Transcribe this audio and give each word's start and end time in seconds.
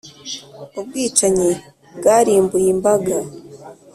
ubwicanyi 0.79 1.51
bwarimbuye 1.97 2.67
imbaga. 2.75 3.17